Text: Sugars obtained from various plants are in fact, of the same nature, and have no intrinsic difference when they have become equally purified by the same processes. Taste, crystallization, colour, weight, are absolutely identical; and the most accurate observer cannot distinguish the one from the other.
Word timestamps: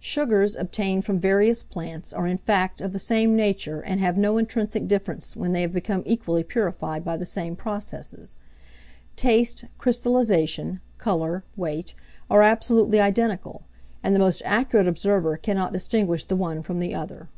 Sugars 0.00 0.56
obtained 0.56 1.04
from 1.04 1.20
various 1.20 1.62
plants 1.62 2.12
are 2.12 2.26
in 2.26 2.38
fact, 2.38 2.80
of 2.80 2.92
the 2.92 2.98
same 2.98 3.36
nature, 3.36 3.80
and 3.80 4.00
have 4.00 4.18
no 4.18 4.36
intrinsic 4.36 4.88
difference 4.88 5.36
when 5.36 5.52
they 5.52 5.60
have 5.62 5.72
become 5.72 6.02
equally 6.06 6.42
purified 6.42 7.04
by 7.04 7.16
the 7.16 7.24
same 7.24 7.54
processes. 7.54 8.36
Taste, 9.14 9.66
crystallization, 9.78 10.80
colour, 10.98 11.44
weight, 11.56 11.94
are 12.28 12.42
absolutely 12.42 12.98
identical; 13.00 13.62
and 14.02 14.12
the 14.12 14.18
most 14.18 14.42
accurate 14.44 14.88
observer 14.88 15.36
cannot 15.36 15.72
distinguish 15.72 16.24
the 16.24 16.34
one 16.34 16.62
from 16.62 16.80
the 16.80 16.92
other. 16.92 17.28